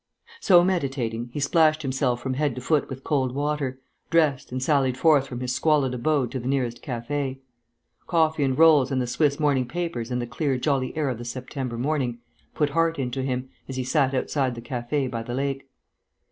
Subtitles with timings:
[0.39, 4.97] So meditating, he splashed himself from head to foot with cold water, dressed, and sallied
[4.97, 7.37] forth from his squalid abode to the nearest café.
[8.07, 11.23] Coffee and rolls and the Swiss morning papers and the clear jolly air of the
[11.23, 12.17] September morning
[12.55, 15.69] put heart into him, as he sat outside the café by the lake.